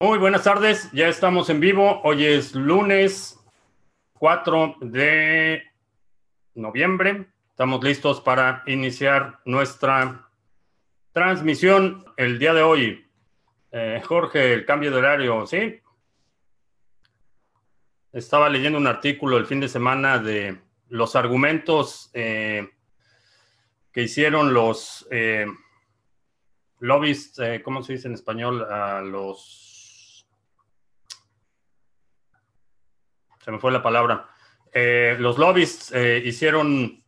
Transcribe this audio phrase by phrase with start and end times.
[0.00, 2.00] Muy buenas tardes, ya estamos en vivo.
[2.04, 3.36] Hoy es lunes
[4.12, 5.64] 4 de
[6.54, 7.26] noviembre.
[7.50, 10.30] Estamos listos para iniciar nuestra
[11.10, 13.10] transmisión el día de hoy.
[13.72, 15.80] Eh, Jorge, el cambio de horario, ¿sí?
[18.12, 22.70] Estaba leyendo un artículo el fin de semana de los argumentos eh,
[23.90, 25.46] que hicieron los eh,
[26.78, 27.34] lobbies,
[27.64, 28.64] ¿cómo se dice en español?
[28.70, 29.67] A los...
[33.48, 34.28] Se me fue la palabra.
[34.74, 37.02] Eh, los lobbies eh, hicieron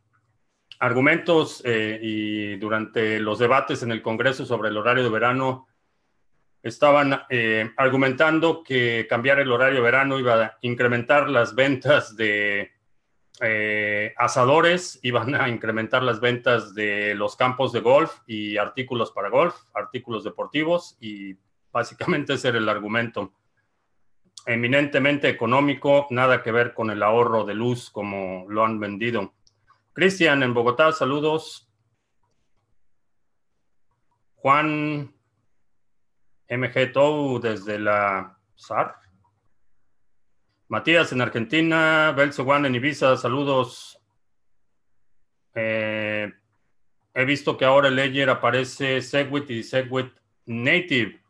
[0.79, 5.67] argumentos eh, y durante los debates en el Congreso sobre el horario de verano
[6.63, 7.13] estaban
[7.77, 12.71] argumentando que cambiar el horario de verano iba a incrementar las ventas de
[14.17, 19.53] asadores, iban a incrementar las ventas de los campos de golf y artículos para golf,
[19.75, 21.35] artículos deportivos y
[21.71, 23.31] básicamente ese era el argumento.
[24.45, 29.33] Eminentemente económico, nada que ver con el ahorro de luz como lo han vendido.
[29.93, 31.69] Cristian en Bogotá, saludos.
[34.35, 35.13] Juan
[36.49, 38.95] MG Tou desde la SAR.
[40.67, 44.01] Matías en Argentina, Belso Juan en Ibiza, saludos.
[45.53, 46.31] Eh,
[47.13, 50.13] he visto que ahora el Ledger aparece Segwit y Segwit
[50.45, 51.21] Native.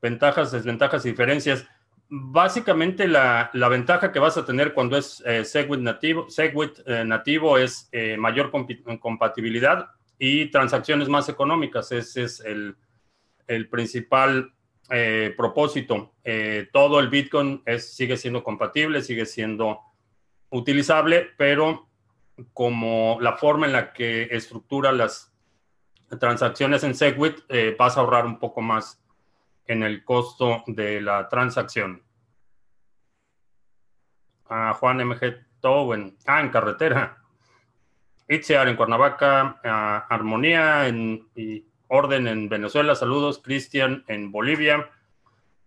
[0.00, 1.66] Ventajas, desventajas y diferencias.
[2.12, 7.04] Básicamente la, la ventaja que vas a tener cuando es eh, Segwit nativo, Segwit, eh,
[7.04, 8.50] nativo es eh, mayor
[8.98, 11.92] compatibilidad y transacciones más económicas.
[11.92, 12.76] Ese es el,
[13.46, 14.52] el principal
[15.36, 16.16] propósito.
[16.72, 19.78] Todo el Bitcoin es, sigue siendo compatible, sigue siendo
[20.48, 21.88] utilizable, pero
[22.52, 25.32] como la forma en la que estructura las
[26.18, 27.36] transacciones en Segwit,
[27.78, 29.00] vas a ahorrar un poco más
[29.70, 32.02] en el costo de la transacción.
[34.48, 37.22] A Juan MG Towen, ah, en carretera.
[38.28, 43.38] Itziar en Cuernavaca, a Armonía en, y Orden en Venezuela, saludos.
[43.38, 44.90] Cristian en Bolivia,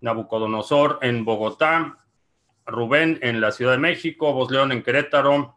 [0.02, 2.06] Nabucodonosor en Bogotá,
[2.66, 5.56] Rubén en la Ciudad de México, Vos León en Querétaro,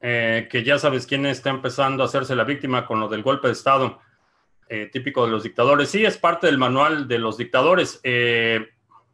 [0.00, 3.48] eh, que ya sabes quién está empezando a hacerse la víctima con lo del golpe
[3.48, 3.98] de Estado,
[4.68, 5.90] eh, típico de los dictadores.
[5.90, 8.00] Sí, es parte del manual de los dictadores.
[8.02, 8.68] Eh,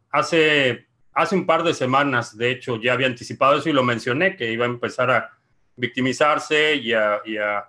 [0.09, 4.35] hace, hace un par de semanas, de hecho, ya había anticipado eso y lo mencioné,
[4.35, 5.37] que iba a empezar a
[5.75, 7.67] victimizarse y a,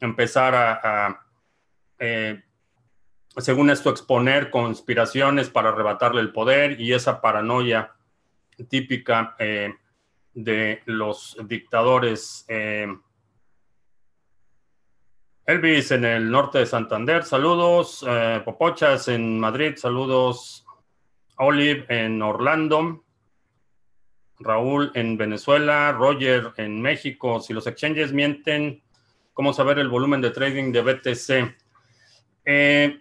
[0.00, 1.26] empezar a,
[1.98, 2.42] eh,
[3.36, 7.92] según esto, exponer conspiraciones para arrebatarle el poder y esa paranoia
[8.68, 9.36] típica
[10.34, 12.46] de los dictadores.
[15.44, 18.04] Elvis en el norte de Santander, saludos.
[18.08, 20.64] Eh, Popochas en Madrid, saludos.
[21.36, 23.04] Olive en Orlando.
[24.38, 25.90] Raúl en Venezuela.
[25.90, 27.40] Roger en México.
[27.40, 28.84] Si los exchanges mienten,
[29.32, 31.56] ¿cómo saber el volumen de trading de BTC?
[32.44, 33.00] Eh,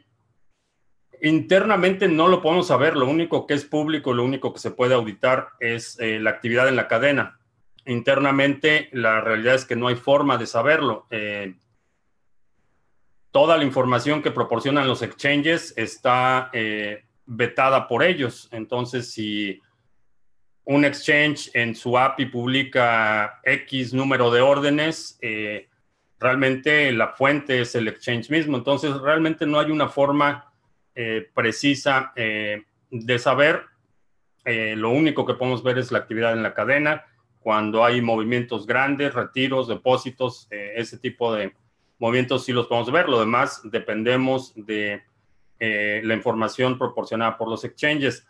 [1.22, 4.96] internamente no lo podemos saber, lo único que es público, lo único que se puede
[4.96, 7.40] auditar es eh, la actividad en la cadena.
[7.86, 11.06] Internamente la realidad es que no hay forma de saberlo.
[13.32, 18.50] Toda la información que proporcionan los exchanges está eh, vetada por ellos.
[18.52, 19.62] Entonces, si
[20.66, 25.70] un exchange en su API publica X número de órdenes, eh,
[26.20, 28.58] realmente la fuente es el exchange mismo.
[28.58, 30.52] Entonces, realmente no hay una forma
[30.94, 33.64] eh, precisa de saber.
[34.44, 37.06] Lo único que podemos ver es la actividad en la cadena,
[37.40, 41.54] cuando hay movimientos grandes, retiros, depósitos, ese tipo de
[42.02, 43.08] movimientos sí los podemos ver.
[43.08, 45.04] Lo demás dependemos de
[45.60, 48.28] eh, la información proporcionada por los exchanges.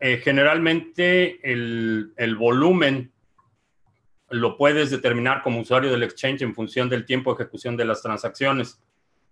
[0.00, 3.12] Eh, generalmente el, volumen
[4.28, 8.02] lo puedes determinar como usuario del exchange en función del tiempo de ejecución de las
[8.02, 8.82] transacciones.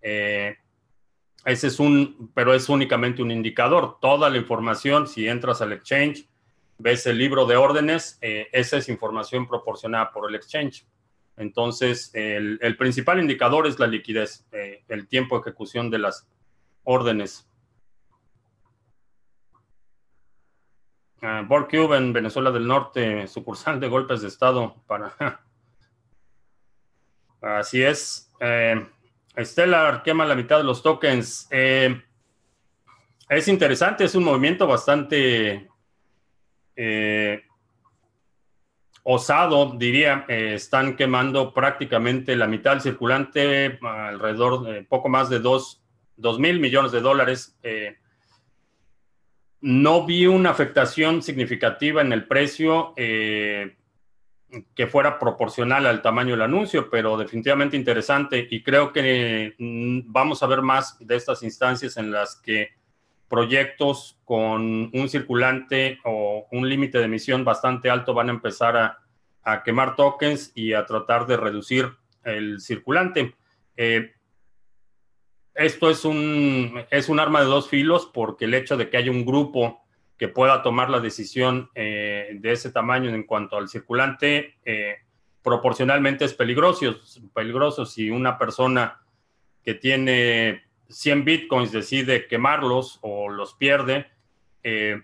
[0.01, 0.55] Eh,
[1.43, 3.97] ese es un, pero es únicamente un indicador.
[3.99, 6.29] Toda la información, si entras al exchange,
[6.77, 10.85] ves el libro de órdenes, esa es información proporcionada por el exchange.
[11.37, 16.27] Entonces, el, principal indicador es la liquidez, eh, el tiempo de ejecución de las
[16.83, 17.47] órdenes.
[21.21, 25.13] Uh, en Venezuela del Norte, sucursal de golpes de Estado para...
[27.41, 28.31] Así es.
[28.39, 28.87] Eh,
[29.37, 31.47] Stellar quema la mitad de los tokens.
[31.51, 32.01] Eh,
[33.29, 35.69] es interesante, es un movimiento bastante
[36.75, 37.43] eh,
[39.05, 40.25] osado, diría.
[40.27, 45.81] Eh, están quemando prácticamente la mitad del circulante, alrededor de poco más de dos
[46.17, 47.57] 2 mil millones de dólares.
[47.63, 47.97] Eh,
[49.61, 53.75] no vi una afectación significativa en el precio eh,
[54.73, 60.43] que fuera proporcional al tamaño del anuncio, pero definitivamente interesante y creo que mm, vamos
[60.43, 62.69] a ver más de estas instancias en las que
[63.27, 69.63] proyectos con un circulante o un límite de emisión bastante alto van a empezar a,
[69.63, 71.91] quemar tokens y a tratar de reducir
[72.23, 73.35] el circulante.
[73.77, 74.15] Eh,
[75.53, 79.11] esto es un, es un arma de dos filos porque el hecho de que haya
[79.11, 79.85] un grupo
[80.17, 84.95] que pueda tomar la decisión eh, de ese tamaño en cuanto al circulante, eh,
[85.41, 86.95] proporcionalmente es peligroso.
[87.33, 89.01] Peligroso si una persona
[89.63, 94.07] que tiene 100 bitcoins decide quemarlos o los pierde,
[94.63, 95.01] eh,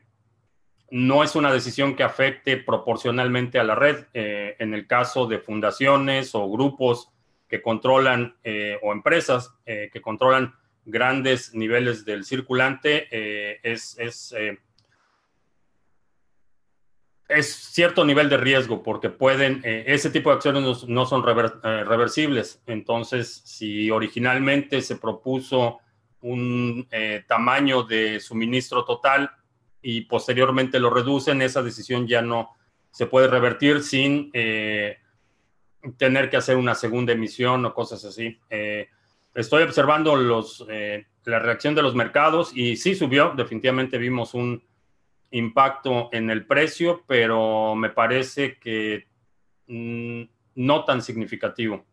[0.90, 4.06] no es una decisión que afecte proporcionalmente a la red.
[4.14, 7.10] Eh, en el caso de fundaciones o grupos
[7.48, 10.54] que controlan eh, o empresas que controlan
[10.86, 13.08] grandes niveles del circulante,
[13.62, 14.34] es, es,
[17.36, 22.62] es, cierto nivel de riesgo porque pueden, ese tipo de acciones no, son reversibles.
[22.66, 25.80] Entonces, si originalmente se propuso
[26.22, 26.88] un
[27.28, 29.32] tamaño de suministro total,
[29.82, 32.52] y posteriormente lo reducen, esa decisión ya no
[32.92, 34.98] se puede revertir sin eh,
[35.98, 38.38] tener que hacer una segunda emisión o cosas así.
[38.50, 38.90] Eh,
[39.34, 44.64] estoy observando los, eh, la reacción de los mercados y sí subió, definitivamente vimos un
[45.32, 49.08] impacto en el precio, pero me parece que
[49.68, 50.24] mm,
[50.56, 51.86] no tan significativo.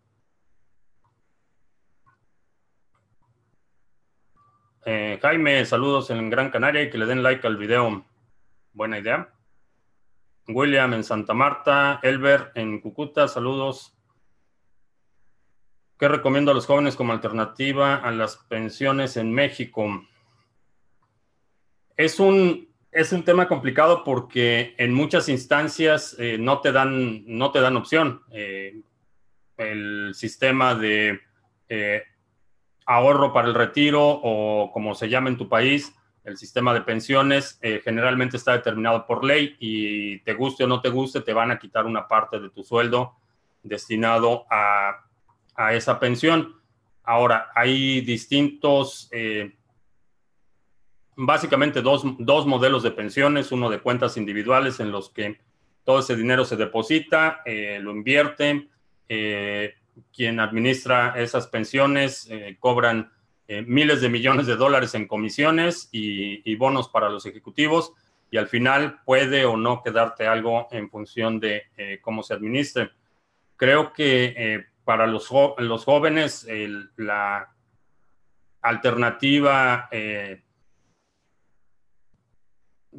[4.85, 8.05] Eh, Jaime, saludos en Gran Canaria y que le den like al video.
[8.73, 9.33] Buena idea.
[10.49, 13.95] William en Santa Marta, Elber en Cucuta, saludos.
[15.99, 20.07] ¿Qué recomiendo a los jóvenes como alternativa a las pensiones en México?
[21.97, 27.51] Es un, es un tema complicado porque en muchas instancias eh, no, te dan, no
[27.51, 28.23] te dan opción.
[28.31, 28.81] Eh,
[29.57, 31.21] el sistema de
[32.87, 35.95] ahorro para el retiro o como se llama en tu país,
[36.29, 40.81] el sistema de pensiones eh, generalmente está determinado por ley y te guste o no
[40.81, 43.17] te guste, te van a quitar una parte de tu sueldo
[43.63, 45.05] destinado a,
[45.73, 46.55] esa pensión.
[47.03, 49.58] Ahora, hay distintos, eh,
[51.19, 52.05] básicamente dos,
[52.47, 55.39] modelos de pensiones, uno de cuentas individuales en los que
[55.85, 58.69] todo ese dinero se deposita, eh, lo invierte,
[60.13, 63.11] quien administra esas pensiones eh, cobran
[63.47, 67.93] eh, miles de millones de dólares en comisiones y, bonos para los ejecutivos
[68.31, 72.91] y al final puede o no quedarte algo en función de eh, cómo se administre.
[73.57, 76.47] Creo que para los, los jóvenes
[76.97, 77.53] la
[78.61, 79.89] alternativa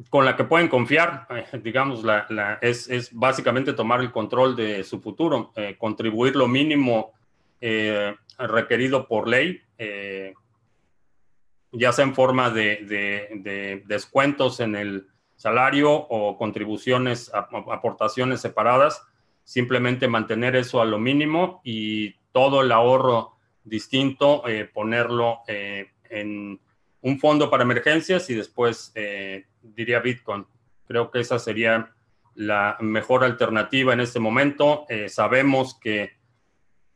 [0.08, 5.00] con la que pueden confiar, eh, digamos, la, es, básicamente tomar el control de su
[5.00, 7.12] futuro, eh, contribuir lo mínimo
[7.60, 9.60] eh, requerido por ley,
[11.72, 19.02] ya sea en forma de, descuentos en el salario o contribuciones, aportaciones separadas,
[19.44, 24.42] simplemente mantener eso a lo mínimo y todo el ahorro distinto,
[24.72, 26.60] ponerlo en
[27.02, 28.92] un fondo para emergencias y después
[29.62, 30.46] diría Bitcoin.
[30.86, 31.92] Creo que esa sería
[32.34, 34.86] la mejor alternativa en este momento.
[34.88, 36.12] Eh, sabemos que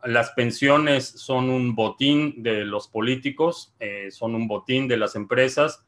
[0.02, 5.85] las pensiones son un botín de los políticos, eh, son un botín de las empresas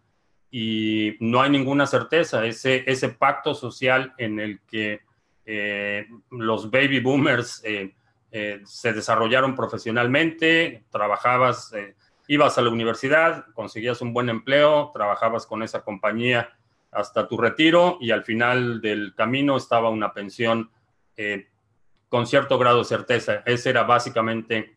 [0.50, 2.44] y no hay ninguna certeza.
[2.46, 5.00] Ese, pacto social en el que
[5.44, 7.62] eh, los baby boomers
[8.64, 11.72] se desarrollaron profesionalmente, trabajabas,
[12.28, 16.50] ibas a la universidad, conseguías un buen empleo, trabajabas con esa compañía
[16.96, 20.70] hasta tu retiro y al final del camino estaba una pensión
[21.14, 21.46] eh,
[22.08, 23.42] con cierto grado de certeza.
[23.44, 24.76] Ese era básicamente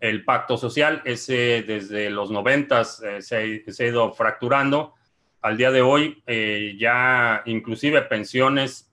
[0.00, 1.00] el pacto social.
[1.04, 4.94] Ese desde los noventas eh, se, ha ido fracturando.
[5.40, 8.92] Al día de hoy eh, ya inclusive pensiones,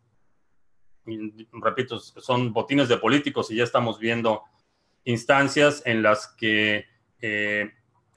[1.51, 4.43] repito, son botines de políticos y ya estamos viendo
[5.03, 6.85] instancias en las que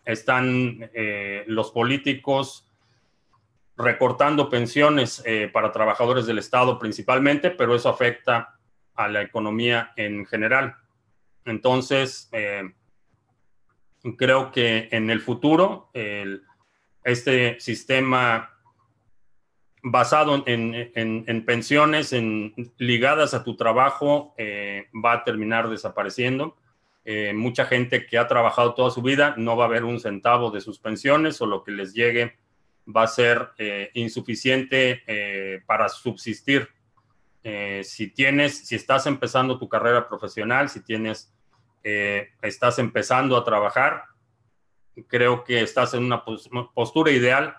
[0.05, 0.91] están
[1.47, 2.68] los políticos
[3.79, 8.59] recortando pensiones eh, para trabajadores del Estado principalmente, pero eso afecta
[8.97, 10.75] a la economía en general.
[11.45, 12.75] Entonces, eh,
[14.17, 15.91] creo que en el futuro,
[17.05, 18.51] este sistema
[19.83, 26.57] basado en, pensiones en, ligadas a tu trabajo eh, va a terminar desapareciendo.
[27.35, 30.61] mucha gente que ha trabajado toda su vida no va a ver un centavo de
[30.61, 32.37] sus pensiones o lo que les llegue
[32.95, 33.51] va a ser
[33.95, 35.03] insuficiente
[35.67, 36.69] para subsistir.
[37.83, 41.33] si tienes, si estás empezando tu carrera profesional, si tienes,
[41.83, 44.05] estás empezando a trabajar,
[45.07, 47.57] creo que estás en una postura ideal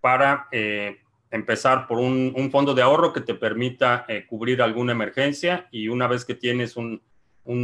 [0.00, 0.98] para eh,
[1.30, 6.06] empezar por un, fondo de ahorro que te permita eh, cubrir alguna emergencia y una
[6.06, 7.02] vez que tienes un,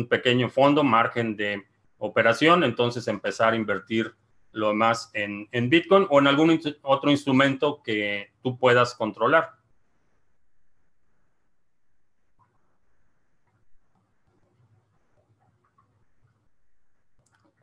[0.08, 1.62] pequeño fondo, margen de
[1.98, 4.14] operación, entonces empezar a invertir
[4.52, 9.60] lo demás en, en Bitcoin o en algún otro instrumento que tú puedas controlar.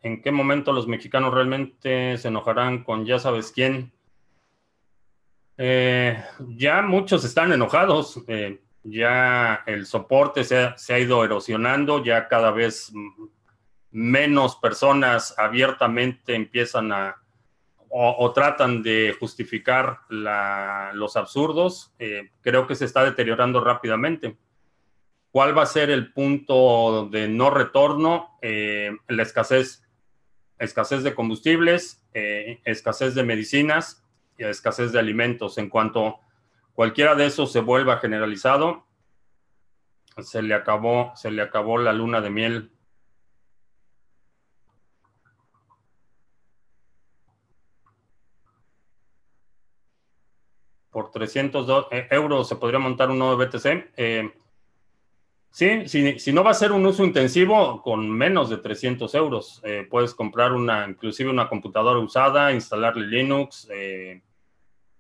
[0.08, 3.92] ¿En qué momento los mexicanos realmente se enojarán con ya sabes quién?
[5.58, 6.24] Eh,
[6.56, 12.94] ya muchos están enojados, eh, ya el soporte se ha, ido erosionando, ya cada vez
[13.92, 17.18] menos personas abiertamente empiezan a
[17.90, 21.94] o, tratan de justificar los absurdos.
[22.00, 24.38] Eh, creo que se está deteriorando rápidamente.
[25.32, 28.38] ¿Cuál va a ser el punto de no retorno?
[28.42, 29.88] la escasez
[30.60, 34.04] escasez de combustibles, eh, escasez de medicinas
[34.38, 35.58] y escasez de alimentos.
[35.58, 36.20] En cuanto
[36.74, 38.86] cualquiera de esos se vuelva generalizado,
[40.20, 42.72] se le acabó, se le acabó la luna de miel.
[50.98, 53.94] Por 300 eh, euros se podría montar un nuevo BTC.
[53.98, 54.32] Eh,
[55.52, 59.88] Sí, si, no va a ser un uso intensivo, con menos de 300 euros, eh,
[59.90, 63.68] puedes comprar una, inclusive una computadora usada, instalarle Linux,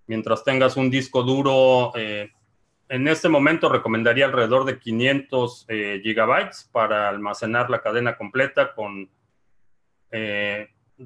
[0.08, 1.94] mientras tengas un disco duro.
[1.96, 5.68] En este momento recomendaría alrededor de 500
[6.02, 8.74] gigabytes para almacenar la cadena completa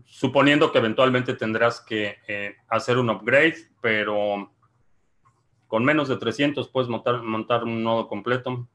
[0.05, 4.49] suponiendo que eventualmente tendrás que hacer un upgrade, pero
[5.71, 8.67] con menos de 300 puedes montar, un nodo completo.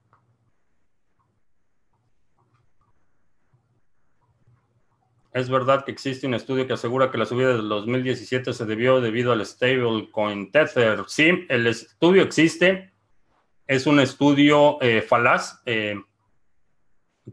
[5.30, 9.02] Es verdad que existe un estudio que asegura que la subida del 2017 se debió
[9.02, 11.04] debido al stablecoin Tether.
[11.06, 12.94] Sí, el estudio existe.
[13.66, 15.60] Es un estudio eh, falaz.
[15.66, 16.00] Eh,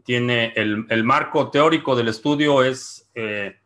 [0.04, 3.56] tiene el, marco teórico del estudio es eh,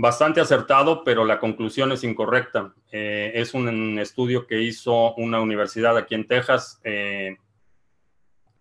[0.00, 2.72] bastante acertado, pero la conclusión es incorrecta.
[2.90, 6.80] es un, estudio que hizo una universidad aquí en Texas.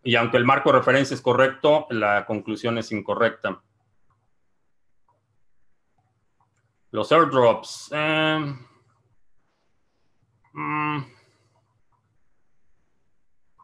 [0.04, 3.62] y aunque el marco de referencia es correcto, la conclusión es incorrecta.
[6.92, 7.92] Los airdrops.
[7.92, 8.58] Em,
[10.54, 11.04] mm,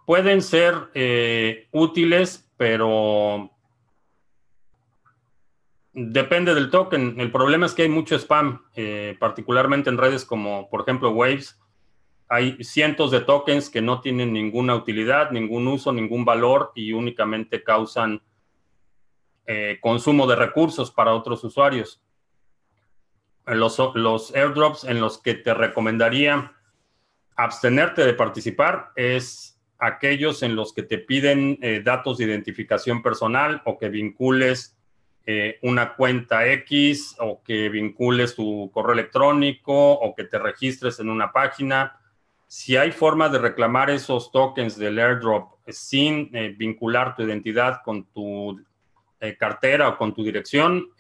[0.06, 3.50] pueden ser eh, útiles, pero
[5.96, 7.20] depende del token.
[7.20, 11.60] El problema es que hay mucho spam, eh, particularmente en redes como, por ejemplo, Waves.
[12.28, 17.64] Hay cientos de tokens que no tienen ninguna utilidad, ningún uso, ningún valor y únicamente
[17.64, 18.22] causan
[19.48, 22.02] eh, consumo de recursos para otros usuarios
[23.54, 26.54] los, airdrops en los que te recomendaría
[27.36, 33.62] abstenerte de participar es aquellos en los que te piden eh, datos de identificación personal
[33.66, 34.75] o que vincules
[35.26, 41.10] eh, una cuenta X o que vincules tu correo electrónico o que te registres en
[41.10, 42.00] una página.
[42.48, 48.06] Si hay forma de reclamar esos tokens del airdrop sin eh, vincular tu identidad con
[48.06, 48.62] tu
[49.40, 50.92] cartera o con tu dirección,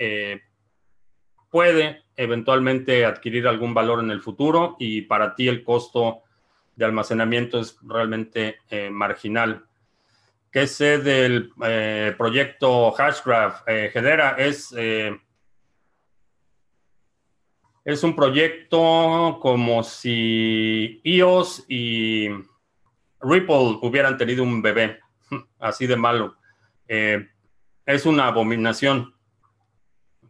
[1.51, 6.23] puede eventualmente adquirir algún valor en el futuro y para ti el costo
[6.75, 9.65] de almacenamiento es realmente eh, marginal.
[10.55, 13.67] ¿Qué sé del eh, proyecto Hashgraph?
[13.67, 14.73] Eh, Hedera es,
[17.83, 22.29] es un proyecto como si iOS y
[23.19, 25.01] Ripple hubieran tenido un bebé,
[25.59, 26.37] así de malo.
[26.87, 29.13] es una abominación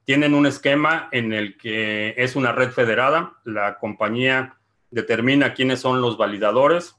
[0.05, 4.58] tienen un esquema en el que es una red federada, la compañía
[4.89, 6.96] determina quiénes son los validadores,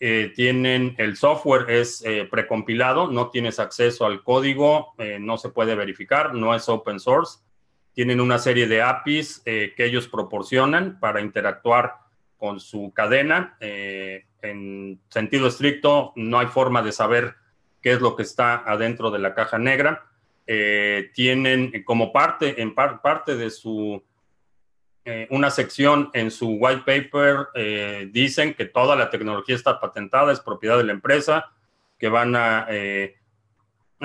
[0.00, 5.50] eh, tienen el software es eh, precompilado, no tienes acceso al código, eh, no se
[5.50, 7.38] puede verificar, no es open source.
[7.92, 11.94] Tienen una serie de APIs que ellos proporcionan para interactuar
[12.36, 13.56] con su cadena.
[13.60, 17.36] en sentido estricto, no hay forma de saber
[17.80, 20.10] qué es lo que está adentro de la caja negra
[21.14, 24.02] tienen como parte, en parte de su,
[25.04, 30.32] eh, una sección en su white paper, eh, dicen que toda la tecnología está patentada,
[30.32, 31.52] es propiedad de la empresa,
[31.98, 32.66] que van a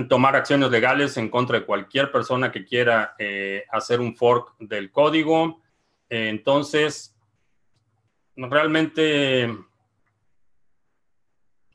[0.07, 4.91] tomar acciones legales en contra de cualquier persona que quiera eh, hacer un fork del
[4.91, 5.61] código.
[6.09, 7.15] entonces,
[8.35, 9.53] realmente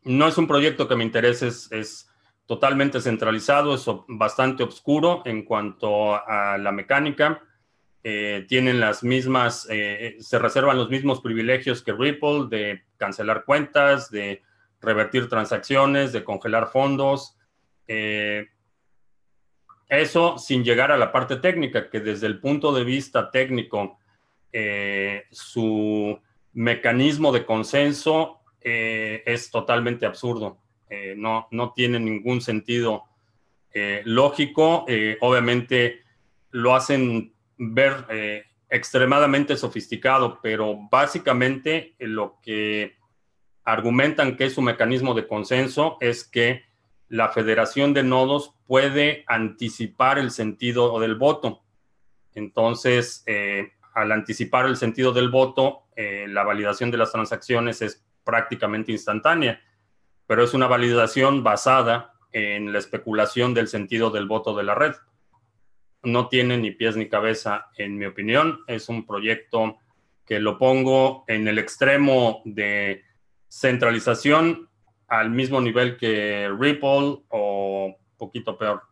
[0.04, 2.10] no es un proyecto que me interese, es,
[2.46, 7.40] totalmente centralizado, es bastante oscuro en cuanto a la mecánica.
[8.06, 14.10] Eh, tienen las mismas, eh, se reservan los mismos privilegios que Ripple de cancelar cuentas,
[14.10, 14.42] de
[14.82, 17.38] revertir transacciones, de congelar fondos.
[17.88, 18.46] Eh,
[19.88, 23.98] eso sin llegar a la parte técnica, que desde el punto de vista técnico,
[25.30, 26.18] su
[26.52, 30.58] mecanismo de consenso es totalmente absurdo.
[31.16, 33.04] no, no tiene ningún sentido
[34.04, 34.86] lógico.
[35.20, 36.02] obviamente
[36.50, 42.96] lo hacen ver eh, extremadamente sofisticado, pero básicamente eh, lo que
[43.64, 46.62] argumentan que es su mecanismo de consenso es que
[47.08, 51.62] la federación de nodos puede anticipar el sentido del voto.
[52.34, 58.90] Entonces, eh, al anticipar el sentido del voto, la validación de las transacciones es prácticamente
[58.90, 59.60] instantánea,
[60.26, 64.94] pero es una validación basada en la especulación del sentido del voto de la red
[66.04, 68.60] no tiene ni pies ni cabeza, en mi opinión.
[68.66, 69.78] Es un proyecto
[70.24, 73.02] que lo pongo en el extremo de
[73.48, 74.68] centralización
[75.08, 78.82] al mismo nivel que Ripple o poquito peor.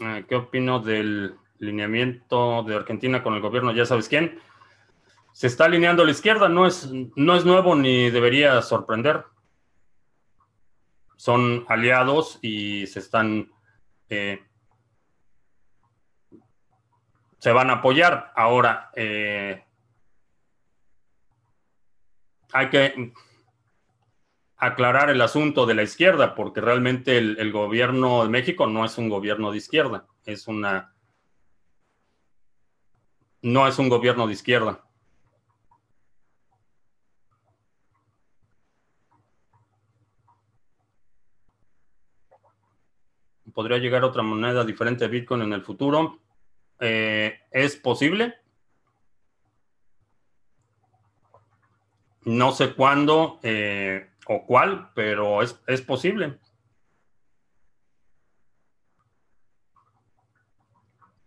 [0.00, 3.72] Eh, ¿Qué opino del lineamiento de Argentina con el gobierno?
[3.72, 4.38] Ya sabes quién.
[5.32, 9.24] Se está alineando a la izquierda, no es, no es nuevo ni debería sorprender
[11.16, 13.50] son aliados y se están...
[14.08, 14.42] Eh,
[17.38, 18.32] se van a apoyar.
[18.34, 19.64] Ahora, eh,
[22.52, 23.12] hay que
[24.56, 28.96] aclarar el asunto de la izquierda, porque realmente el, el, gobierno de México no es
[28.98, 30.94] un gobierno de izquierda, es una...
[33.42, 34.85] No es un gobierno de izquierda.
[43.56, 46.18] Podría llegar otra moneda diferente a Bitcoin en el futuro.
[46.78, 48.34] Eh, ¿Es posible?
[52.26, 56.38] No sé cuándo eh, o cuál, pero es, posible.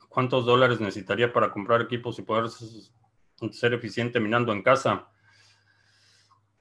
[0.07, 5.07] ¿Cuántos dólares necesitaría para comprar equipos y poder ser eficiente minando en casa?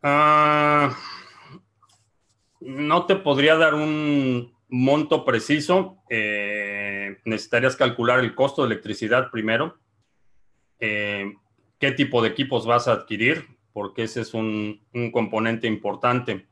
[0.03, 0.97] Ah,
[2.61, 9.79] no te podría dar un, monto preciso, eh, necesitarías calcular el costo de electricidad primero,
[10.79, 11.33] eh,
[11.79, 16.47] qué tipo de equipos vas a adquirir, porque ese es un, componente importante.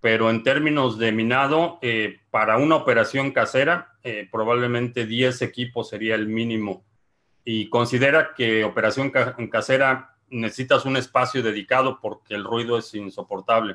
[0.00, 3.92] Pero en términos de minado, eh, para una operación casera,
[4.30, 6.84] probablemente 10 equipos sería el mínimo.
[7.44, 9.10] Y considera que operación
[9.50, 13.74] casera necesitas un espacio dedicado porque el ruido es insoportable.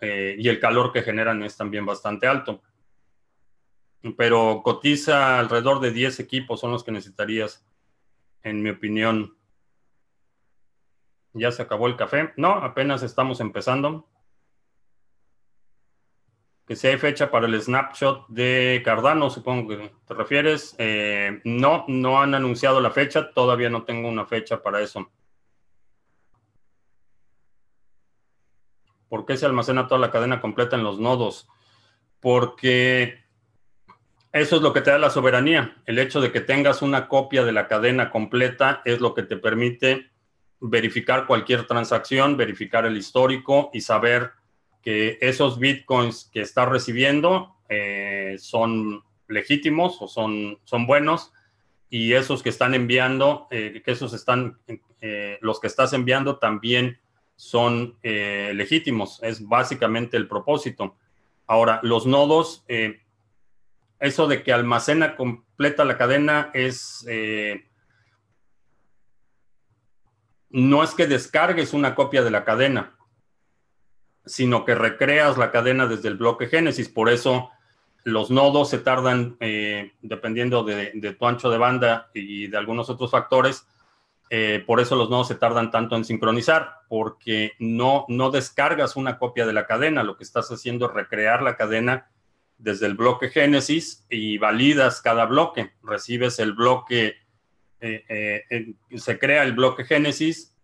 [0.00, 2.62] y el calor que generan es también bastante alto
[4.16, 7.66] pero cotiza alrededor de 10 equipos son los que necesitarías,
[8.42, 9.36] en mi opinión.
[11.32, 12.32] ¿Ya se acabó el café?
[12.36, 14.08] No, apenas estamos empezando.
[16.66, 20.74] Que si hay fecha para el snapshot de Cardano, supongo que te refieres.
[20.78, 25.10] Eh, no, no han anunciado la fecha, todavía no tengo una fecha para eso.
[29.08, 31.48] ¿Por qué se almacena toda la cadena completa en los nodos?
[32.20, 33.27] Porque
[34.40, 35.76] eso es lo que te da la soberanía.
[35.86, 39.36] El hecho de que tengas una copia de la cadena completa es lo que te
[39.36, 40.10] permite
[40.60, 44.32] verificar cualquier transacción, verificar el histórico y saber
[44.82, 51.32] que esos bitcoins que estás recibiendo eh, son legítimos o son, son buenos
[51.90, 54.58] y esos que están enviando, eh, que esos están,
[55.00, 56.98] eh, los que estás enviando también
[57.36, 59.20] son legítimos.
[59.22, 60.96] Es básicamente el propósito.
[61.46, 62.64] Ahora, los nodos
[64.00, 67.04] eso de que almacena completa la cadena es...
[67.08, 67.64] Eh,
[70.50, 72.96] no es que descargues una copia de la cadena,
[74.24, 76.88] sino que recreas la cadena desde el bloque Génesis.
[76.88, 77.50] Por eso
[78.04, 83.10] los nodos se tardan, eh, dependiendo de, tu ancho de banda y de algunos otros
[83.10, 83.66] factores,
[84.30, 89.18] eh, por eso los nodos se tardan tanto en sincronizar, porque no, no descargas una
[89.18, 92.10] copia de la cadena, lo que estás haciendo es recrear la cadena
[92.58, 95.72] desde el bloque Génesis y validas cada bloque.
[95.82, 97.16] Recibes el bloque,
[97.80, 100.56] eh, eh, se crea el bloque Génesis,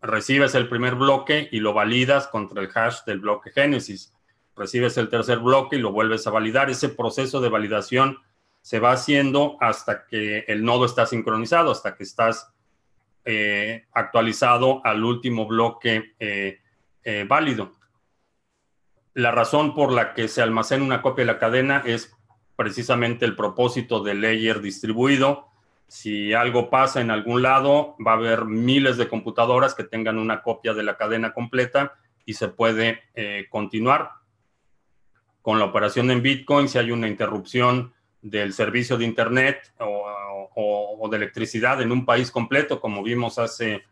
[0.00, 4.14] recibes el primer bloque y lo validas contra el hash del bloque Génesis.
[4.54, 6.70] Recibes el tercer bloque y lo vuelves a validar.
[6.70, 8.18] Ese proceso de validación
[8.60, 12.52] se va haciendo hasta que el nodo está sincronizado, hasta que estás
[13.24, 16.12] eh, actualizado al último bloque
[17.26, 17.81] válido.
[19.14, 22.16] La razón por la que se almacena una copia de la cadena es
[22.56, 25.52] precisamente el propósito del layer distribuido
[25.92, 30.40] si algo pasa en algún lado, va a haber miles de computadoras que tengan una
[30.40, 31.92] copia de la cadena completa
[32.24, 34.12] y se puede eh, continuar
[35.42, 36.66] con la operación en Bitcoin.
[36.66, 42.80] Si hay una interrupción del servicio de Internet o, de electricidad en un país completo,
[42.80, 43.84] como vimos hace,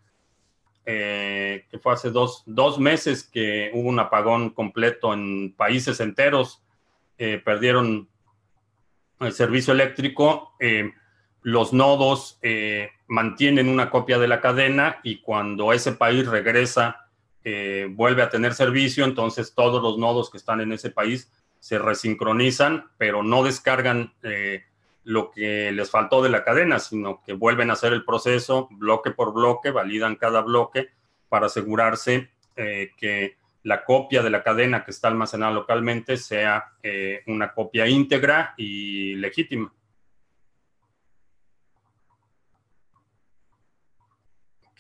[0.87, 2.45] eh, que fue hace dos,
[2.79, 6.63] meses que hubo un apagón completo en países enteros,
[7.19, 8.09] eh, perdieron
[9.21, 10.55] el servicio eléctrico
[11.43, 17.09] los nodos eh, mantienen una copia de la cadena y cuando ese país regresa,
[17.45, 21.79] eh, vuelve a tener servicio, entonces todos los nodos que están en ese país se
[21.79, 24.65] resincronizan, pero no descargan eh,
[25.05, 29.11] lo que les faltó de la cadena, sino que vuelven a hacer el proceso bloque
[29.11, 30.91] por bloque, validan cada bloque
[31.29, 36.75] para asegurarse que la copia de la cadena que está almacenada localmente sea
[37.27, 39.73] una copia íntegra y legítima.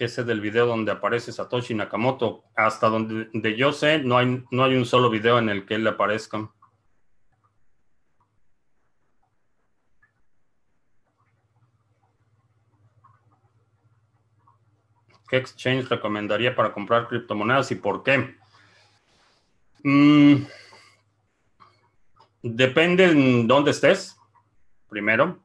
[0.00, 2.44] que es del video donde aparece Satoshi Nakamoto.
[2.56, 5.87] Hasta donde yo sé, no hay, no hay un solo video en el que él
[5.87, 6.50] aparezca.
[15.30, 18.34] ¿Qué exchange recomendaría para comprar criptomonedas y por qué?
[19.84, 20.42] Mm,
[22.42, 24.16] depende en dónde estés,
[24.88, 25.38] primero.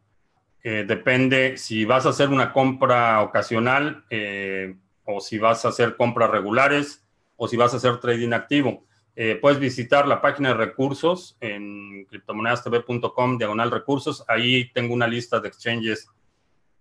[0.64, 5.96] Eh, depende si vas a hacer una compra ocasional eh, o si vas a hacer
[5.96, 7.06] compras regulares
[7.38, 8.84] o si vas a hacer trading activo.
[9.16, 14.26] Eh, puedes visitar la página de recursos en criptomonedastv.com, diagonal recursos.
[14.28, 16.10] Ahí tengo una lista de exchanges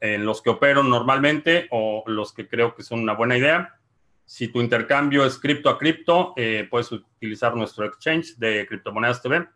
[0.00, 3.80] en los que opero normalmente o los que creo que son una buena idea.
[4.24, 6.34] Si tu intercambio es cripto a cripto,
[6.70, 9.46] puedes utilizar nuestro exchange de criptomonedas TV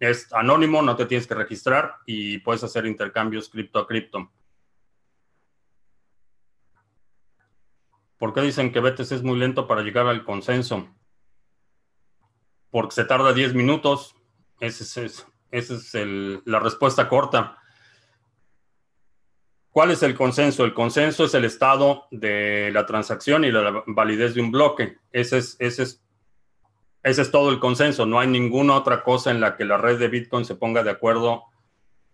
[0.00, 4.30] es anónimo, no te tienes que registrar y puedes hacer intercambios cripto a cripto.
[8.18, 10.88] ¿Por qué dicen que BTC es muy lento para llegar al consenso?
[12.70, 14.16] Porque se tarda 10 minutos.
[14.58, 15.94] Esa es, es
[16.46, 17.58] la respuesta corta.
[19.76, 20.64] ¿Cuál es el consenso?
[20.64, 24.96] El consenso es el estado de la transacción y la validez de un bloque.
[25.12, 28.06] Ese es, es todo el consenso.
[28.06, 30.88] No hay ninguna otra cosa en la que la red de Bitcoin se ponga de
[30.88, 31.42] acuerdo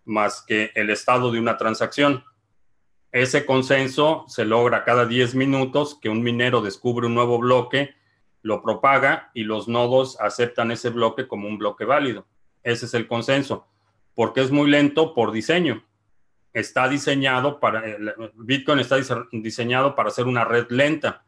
[0.05, 2.25] más que el estado de una transacción.
[3.13, 7.95] Ese consenso se logra cada 10 minutos que un minero descubre un nuevo bloque,
[8.43, 12.27] lo propaga y los nodos aceptan ese bloque como un bloque válido.
[12.65, 13.69] Ese es el consenso.
[14.17, 15.85] Porque es muy lento por diseño.
[16.53, 17.99] Está diseñado para, eh,
[18.35, 18.97] Bitcoin está
[19.33, 21.25] diseñado para hacer una red lenta.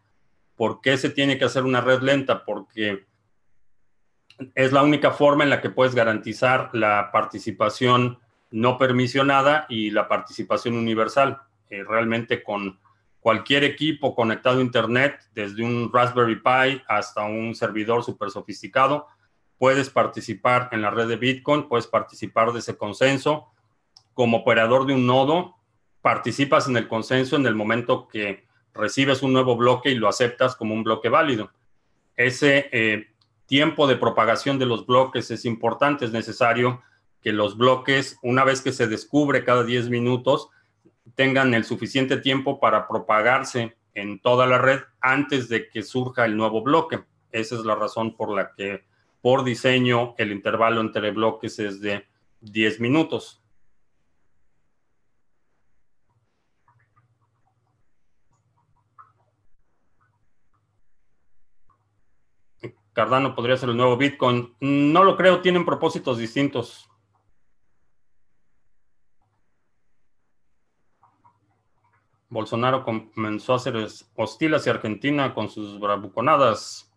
[0.56, 2.44] ¿Por qué se tiene que hacer una red lenta?
[2.44, 3.06] Porque
[4.54, 8.18] es la única forma en la que puedes garantizar la participación
[8.50, 11.40] no permisionada y la participación universal.
[11.70, 12.78] Eh, realmente con
[13.20, 19.06] cualquier equipo conectado a Internet, desde un Raspberry Pi hasta un servidor súper sofisticado,
[19.58, 23.53] puedes participar en la red de Bitcoin, puedes participar de ese consenso.
[24.14, 25.56] Como operador de un nodo,
[26.00, 30.56] participas en el consenso en el momento que recibes un nuevo bloque y lo aceptas
[30.56, 31.50] como un bloque válido.
[32.16, 33.08] Ese eh,
[33.46, 36.82] tiempo de propagación de los bloques es importante, es necesario
[37.22, 40.50] que los bloques, una vez que se descubre cada 10 minutos,
[41.14, 46.36] tengan el suficiente tiempo para propagarse en toda la red antes de que surja el
[46.36, 47.02] nuevo bloque.
[47.32, 48.84] Esa es la razón por la que,
[49.22, 52.06] por diseño, el intervalo entre bloques es de
[52.40, 53.43] 10 minutos.
[62.94, 64.54] Cardano podría ser el nuevo Bitcoin.
[64.60, 66.88] No lo creo, tienen propósitos distintos.
[72.28, 73.76] Bolsonaro comenzó a ser
[74.16, 76.92] hostil hacia Argentina con sus bravuconadas.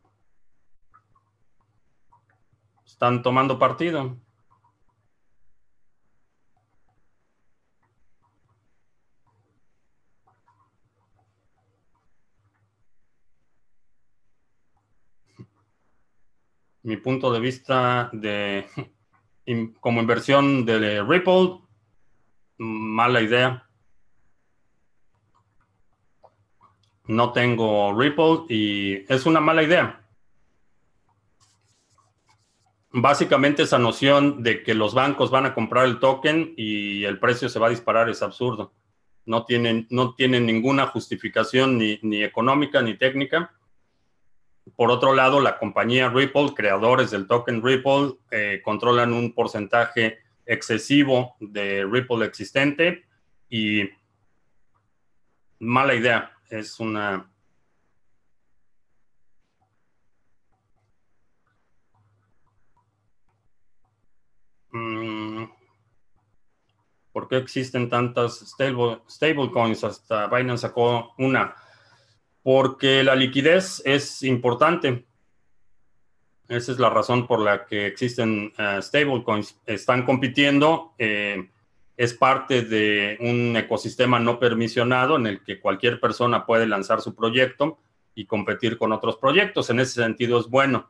[2.85, 4.17] Están tomando partido.
[16.87, 18.65] Mi punto de vista de
[19.81, 21.59] como inversión de Ripple,
[22.57, 23.67] mala idea.
[27.07, 30.01] No tengo Ripple y es una mala idea.
[32.91, 37.49] Básicamente esa noción de que los bancos van a comprar el token y el precio
[37.49, 38.73] se va a disparar es absurdo.
[39.25, 43.56] No tienen, no tienen ninguna justificación ni, ni económica ni técnica.
[44.75, 51.35] Por otro lado, la compañía Ripple, creadores del token Ripple, eh, controlan un porcentaje excesivo
[51.39, 53.05] de Ripple existente
[53.49, 53.89] y
[55.59, 56.31] mala idea.
[56.49, 57.29] Es una...
[64.71, 65.45] Mm,
[67.11, 69.83] ¿Por qué existen tantas stable, stablecoins?
[69.83, 71.55] Hasta Binance sacó una
[72.47, 75.05] porque la liquidez es importante.
[76.47, 79.59] Esa es la razón por la que existen uh, stablecoins.
[79.65, 81.49] Están compitiendo, eh,
[81.97, 87.13] es parte de un ecosistema no permisionado en el que cualquier persona puede lanzar su
[87.13, 87.79] proyecto
[88.15, 89.69] y competir con otros proyectos.
[89.69, 90.89] En ese sentido es bueno.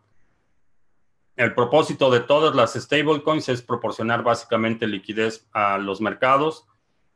[1.35, 6.67] El propósito de todas las stablecoins es proporcionar básicamente liquidez a los mercados,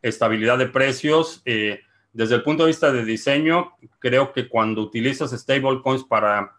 [0.01, 1.43] estabilidad de precios.
[1.45, 1.81] Eh,
[2.13, 6.57] desde el punto de vista de diseño, creo que cuando utilizas stablecoins para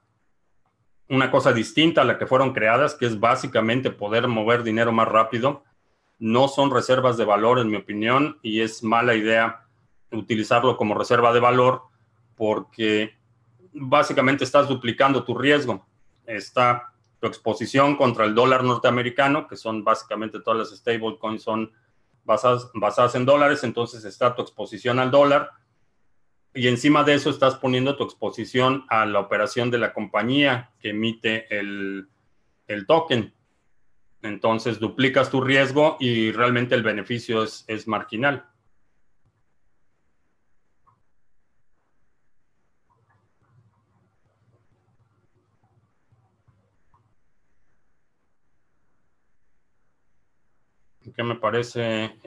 [1.08, 5.08] una cosa distinta a la que fueron creadas, que es básicamente poder mover dinero más
[5.08, 5.62] rápido,
[6.18, 9.66] no son reservas de valor, en mi opinión, y es mala idea
[10.10, 11.82] utilizarlo como reserva de valor
[12.36, 13.14] porque
[13.72, 15.86] básicamente estás duplicando tu riesgo.
[16.26, 21.72] Está tu exposición contra el dólar norteamericano, que son básicamente todas las stablecoins son
[22.24, 25.50] basadas, en dólares, entonces está tu exposición al dólar
[26.54, 30.90] y encima de eso estás poniendo tu exposición a la operación de la compañía que
[30.90, 32.08] emite el,
[32.66, 33.34] el token.
[34.22, 38.51] Entonces duplicas tu riesgo y realmente el beneficio es, es marginal.
[51.14, 52.18] ¿Qué me parece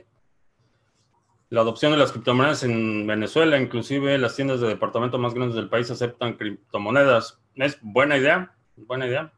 [1.50, 5.70] la adopción de las criptomonedas en Venezuela, inclusive las tiendas de departamento más grandes del
[5.70, 7.40] país aceptan criptomonedas.
[7.56, 9.32] Es buena idea, buena idea.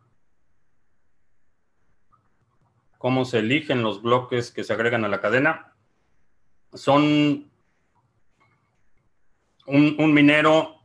[2.97, 5.73] ¿Cómo se eligen los bloques que se agregan a la cadena?
[6.73, 7.51] Son
[9.67, 10.77] un, un minero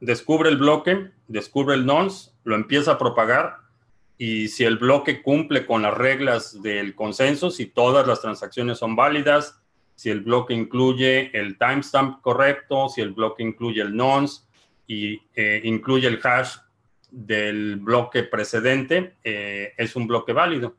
[0.00, 3.65] descubre el bloque, descubre el nonce, lo empieza a propagar
[4.18, 8.96] y si el bloque cumple con las reglas del consenso, si todas las transacciones son
[8.96, 9.60] válidas,
[9.94, 14.42] si el bloque incluye el timestamp correcto, si el bloque incluye el nonce
[14.86, 16.56] y eh, incluye el hash
[17.10, 20.76] del bloque precedente, eh, es un bloque válido.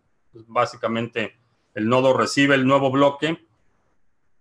[0.47, 1.35] Básicamente,
[1.73, 3.45] el nodo recibe el nuevo bloque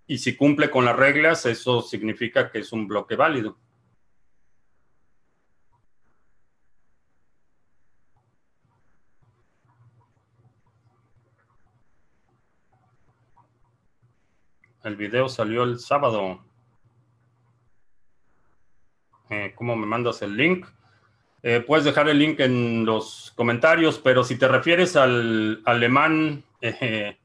[0.06, 3.56] y si cumple con las reglas, eso significa que es un bloque válido.
[14.86, 16.44] El video salió el sábado.
[19.28, 20.64] Eh, ¿Cómo me mandas el link?
[21.42, 27.18] Eh, puedes dejar el link en los comentarios, pero si te refieres al alemán, eh,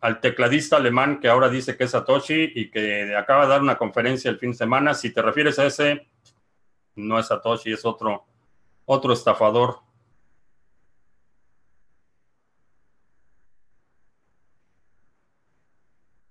[0.00, 3.76] al tecladista alemán que ahora dice que es Satoshi y que acaba de dar una
[3.76, 6.06] conferencia el fin de semana, si te refieres a ese,
[6.94, 8.24] no es Satoshi, es otro,
[8.84, 9.80] otro estafador.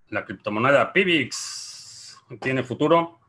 [0.10, 3.20] La criptomoneda Pivix tiene futuro.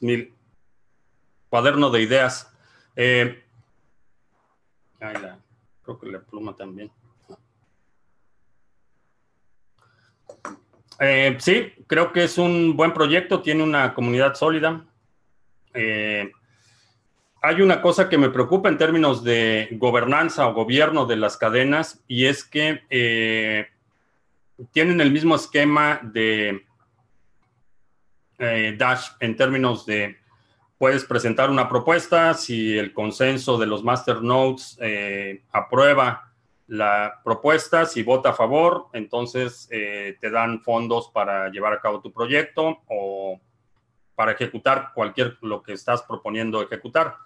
[0.00, 0.32] Mi
[1.50, 2.50] cuaderno de ideas.
[2.96, 3.44] Eh,
[4.98, 6.90] creo que la pluma también.
[11.00, 14.84] Eh, sí, creo que es un buen proyecto, tiene una comunidad sólida.
[15.72, 16.30] Eh,
[17.42, 22.02] hay una cosa que me preocupa en términos de gobernanza o gobierno de las cadenas
[22.06, 23.68] y es que eh,
[24.72, 26.66] tienen el mismo esquema de
[28.38, 30.18] eh, Dash en términos de
[30.76, 36.32] puedes presentar una propuesta, si el consenso de los masternodes eh, aprueba
[36.66, 42.12] la propuesta, si vota a favor, entonces te dan fondos para llevar a cabo tu
[42.12, 43.40] proyecto o
[44.14, 47.16] para ejecutar cualquier lo que estás proponiendo ejecutar.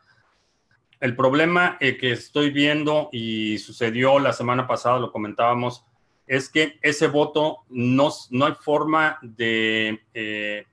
[1.01, 5.85] El problema eh, que estoy viendo y sucedió la semana pasada, lo comentábamos,
[6.27, 10.65] es que ese voto no, no hay forma de, eh,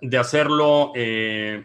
[0.00, 1.64] de hacerlo eh,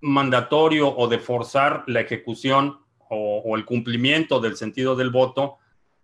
[0.00, 2.78] mandatorio o de forzar la ejecución
[3.14, 5.58] o, el cumplimiento del sentido del voto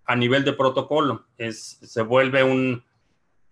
[0.05, 1.25] a nivel de protocolo.
[1.39, 2.85] Es, se vuelve un,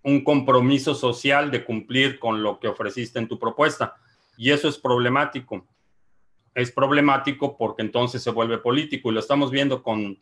[0.02, 3.94] un compromiso social de cumplir con lo que ofreciste en tu propuesta.
[4.36, 5.66] Y eso es problemático.
[6.56, 10.18] Es problemático porque entonces se vuelve político y lo estamos viendo con,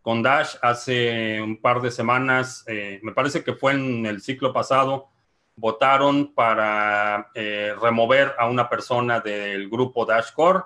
[0.00, 4.54] con Dash hace un par de semanas, eh, me parece que fue en el ciclo
[4.54, 5.10] pasado,
[5.54, 10.60] votaron para eh, remover a una persona del grupo Dash Core.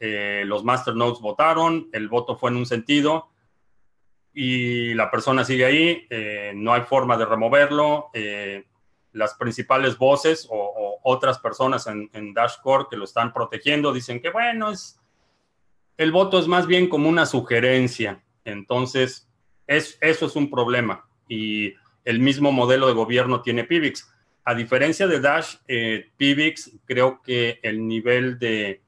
[0.00, 3.28] Eh, los masternodes votaron, el voto fue en un sentido
[4.34, 6.08] y la persona sigue ahí,
[6.56, 8.10] no hay forma de removerlo.
[9.12, 14.20] las principales voces o, otras personas en, en Dash Core que lo están protegiendo dicen
[14.20, 15.00] que bueno, es,
[16.00, 18.22] el voto es más bien como una sugerencia.
[18.46, 19.28] Entonces,
[19.66, 21.06] es, eso es un problema.
[21.28, 21.74] Y
[22.06, 24.10] el mismo modelo de gobierno tiene Pivix.
[24.44, 28.80] A diferencia de Dash, eh, Pivix creo que el nivel de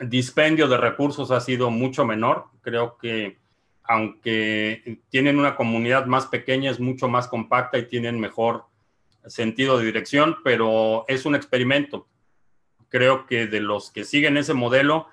[0.00, 2.46] dispendio de recursos ha sido mucho menor.
[2.62, 3.36] Creo que
[3.84, 8.64] aunque tienen una comunidad más pequeña, es mucho más compacta y tienen mejor
[9.26, 12.08] sentido de dirección, pero es un experimento.
[12.88, 15.08] Creo que de los que siguen ese modelo,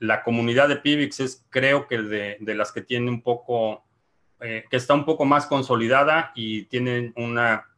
[0.00, 3.84] la comunidad de Pivix es creo que de, las que tiene un poco,
[4.40, 7.68] eh, que está un poco más consolidada y tienen una,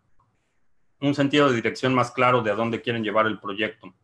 [1.01, 3.95] un sentido de dirección más claro de a dónde quieren llevar el proyecto.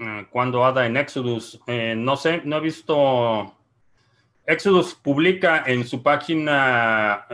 [0.00, 1.60] Eh, ¿Cuándo ADA en Exodus?
[1.66, 3.57] Eh, no sé, no he visto.
[4.48, 7.26] Exodus publica en su página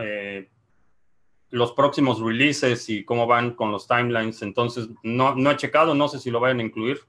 [1.49, 4.41] los próximos releases y cómo van con los timelines.
[4.41, 6.99] Entonces, no, no he checado, no sé si lo vayan a incluir.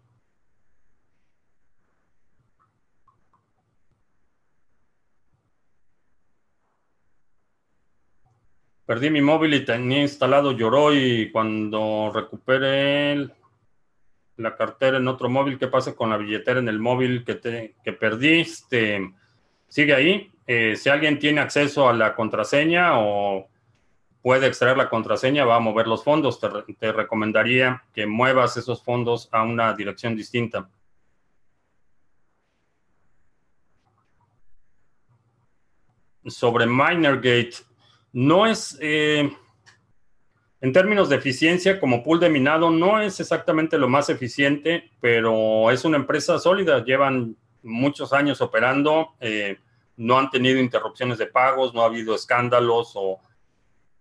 [8.85, 11.33] Perdí mi móvil y tenía instalado Yoroi.
[11.33, 13.29] Cuando recupere
[14.37, 17.75] la cartera en otro móvil, ¿qué pasa con la billetera en el móvil que, te,
[17.83, 19.13] que perdiste?
[19.69, 20.31] Sigue ahí.
[20.47, 23.49] Eh, si alguien tiene acceso a la contraseña o
[24.23, 26.41] puede extraer la contraseña, va a mover los fondos.
[26.41, 30.69] Te, recomendaría que muevas esos fondos a una dirección distinta.
[36.25, 37.53] Sobre Minergate,
[38.13, 39.31] no es, eh,
[40.61, 45.71] en términos de eficiencia, como pool de minado, no es exactamente lo más eficiente, pero
[45.71, 46.85] es una empresa sólida.
[46.85, 49.59] Llevan muchos años operando, eh,
[49.97, 53.19] no han tenido interrupciones de pagos, no ha habido escándalos o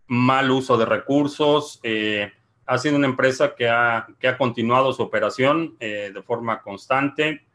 [0.08, 1.80] mal uso de recursos.
[1.84, 2.32] Eh,
[2.65, 7.45] ha sido una empresa que ha, que ha continuado su operación eh, de forma constante.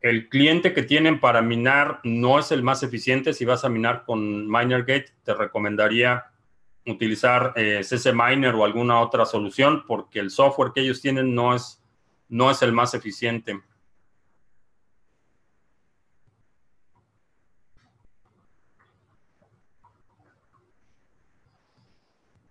[0.00, 3.32] El cliente que tienen para minar no es el más eficiente.
[3.32, 6.26] Si vas a minar con MinerGate, te recomendaría
[6.86, 11.82] utilizar CC Miner o alguna otra solución porque el software que ellos tienen no es,
[12.28, 13.60] no es el más eficiente.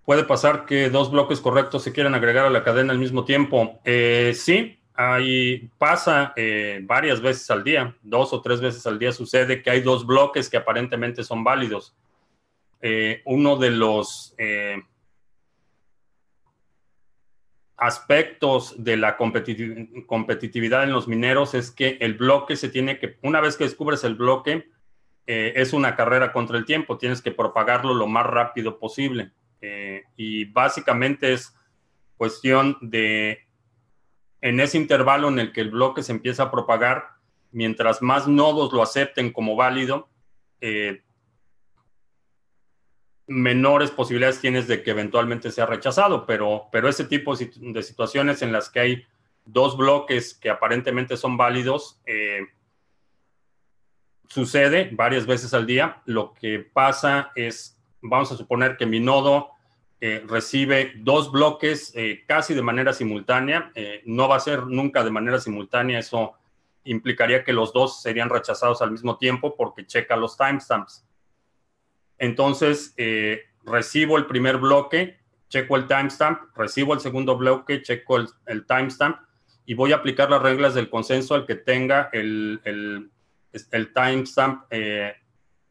[0.05, 3.79] Puede pasar que dos bloques correctos se quieran agregar a la cadena al mismo tiempo.
[3.83, 9.11] Eh, sí, ahí pasa eh, varias veces al día, dos o tres veces al día
[9.11, 11.95] sucede que hay dos bloques que aparentemente son válidos.
[12.81, 14.35] Eh, uno de los
[17.75, 23.41] aspectos de la competitividad en los mineros es que el bloque se tiene que, una
[23.41, 24.69] vez que descubres el bloque,
[25.25, 29.31] es una carrera contra el tiempo, tienes que propagarlo lo más rápido posible.
[29.67, 31.55] Eh, y básicamente es
[32.17, 33.39] cuestión de,
[34.41, 37.15] en ese intervalo en el que el bloque se empieza a propagar,
[37.51, 40.07] mientras más nodos lo acepten como válido,
[40.61, 41.01] eh,
[43.25, 48.51] menores posibilidades tienes de que eventualmente sea rechazado, pero, pero ese tipo de situaciones en
[48.51, 49.03] las que hay
[49.45, 52.41] dos bloques que aparentemente son válidos, eh,
[54.27, 56.03] sucede varias veces al día.
[56.05, 59.54] Lo que pasa es, vamos a suponer que mi nodo
[60.07, 63.71] eh, recibe dos bloques eh, casi de manera simultánea.
[63.73, 66.35] Eh, no va a ser nunca de manera simultánea, eso
[66.83, 71.07] implicaría que los dos serían rechazados al mismo tiempo porque checa los timestamps.
[72.19, 72.93] Entonces,
[73.63, 75.17] recibo el primer bloque,
[75.49, 79.17] checo el timestamp, recibo el segundo bloque, checo el, timestamp
[79.65, 83.09] y voy a aplicar las reglas del consenso al que tenga el, el,
[83.71, 84.65] el timestamp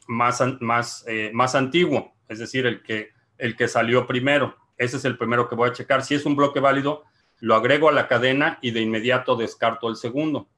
[0.08, 4.56] más, más, más antiguo, es decir, el que el que salió primero.
[4.76, 6.04] Ese es el primero que voy a checar.
[6.04, 7.04] Si es un bloque válido,
[7.40, 10.48] lo agrego a la cadena y de inmediato descarto el segundo.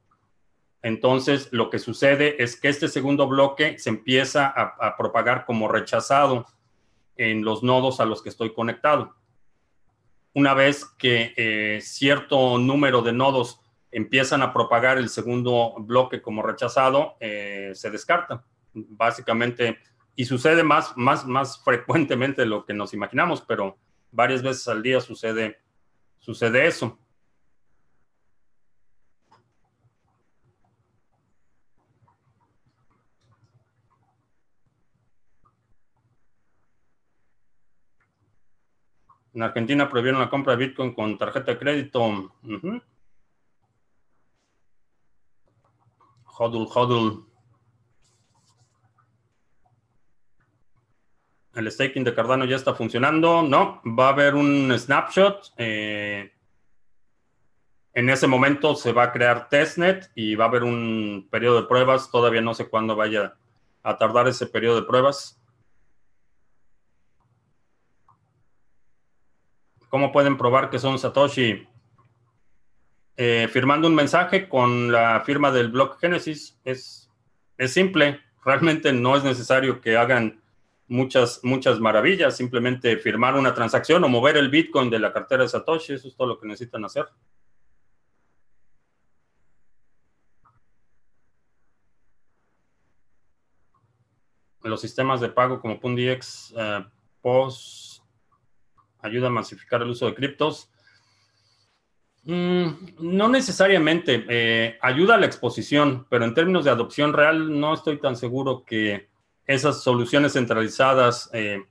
[0.81, 6.45] Entonces, lo que sucede es que este segundo bloque se empieza a, propagar como rechazado
[7.15, 9.15] en los nodos a los que estoy conectado.
[10.33, 13.59] una vez que eh, cierto número de nodos
[13.91, 18.45] empiezan a propagar el segundo bloque como rechazado, eh, se descarta.
[18.73, 19.79] Básicamente,
[20.17, 23.77] y sucede más, más, más frecuentemente de lo que nos imaginamos, pero
[24.11, 25.61] varias veces al día sucede,
[26.17, 26.97] sucede eso.
[39.35, 42.33] En Argentina prohibieron la compra de Bitcoin con tarjeta de crédito.
[46.39, 47.36] Hodl, hodl.
[51.57, 53.41] El staking de Cardano ya está funcionando.
[53.41, 55.53] No, va a haber un snapshot.
[55.57, 56.31] Eh,
[57.93, 61.67] en ese momento se va a crear testnet y va a haber un periodo de
[61.67, 62.11] pruebas.
[62.11, 63.33] Todavía no sé cuándo vaya
[63.81, 65.41] a tardar ese periodo de pruebas.
[69.89, 71.67] ¿Cómo pueden probar que son Satoshi?
[73.15, 76.59] Eh, firmando un mensaje con la firma del block Genesis.
[76.63, 77.09] Es,
[77.57, 78.21] es simple.
[78.45, 80.39] Realmente no es necesario que hagan
[80.87, 82.35] muchas, muchas maravillas.
[82.35, 85.93] Simplemente firmar una transacción o mover el Bitcoin de la cartera de Satoshi.
[85.93, 87.07] Eso es todo lo que necesitan hacer.
[94.63, 96.85] Los sistemas de pago como PundiX, eh,
[97.21, 98.03] POS,
[98.99, 100.69] ayuda a masificar el uso de criptos.
[102.23, 102.67] Mm,
[102.99, 107.99] no necesariamente, eh, ayuda a la exposición, pero en términos de adopción real no estoy
[107.99, 109.07] tan seguro que
[109.47, 111.65] esas soluciones centralizadas eh,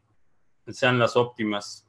[0.67, 1.87] sean las óptimas.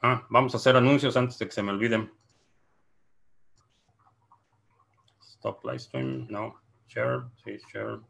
[0.00, 2.12] Ah, vamos a hacer anuncios antes de que se me olviden.
[5.20, 6.60] Stop live stream, no.
[6.88, 8.00] Share, sí, share.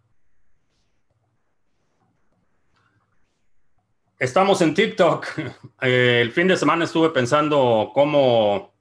[4.18, 5.26] Estamos en TikTok.
[5.80, 8.72] Eh, el fin de semana estuve pensando cómo